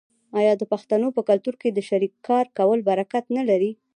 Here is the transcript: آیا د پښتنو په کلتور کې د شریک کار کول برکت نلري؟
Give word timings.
آیا 0.39 0.53
د 0.57 0.63
پښتنو 0.71 1.07
په 1.17 1.21
کلتور 1.29 1.55
کې 1.61 1.69
د 1.71 1.79
شریک 1.89 2.13
کار 2.27 2.45
کول 2.57 2.79
برکت 2.89 3.25
نلري؟ 3.37 3.71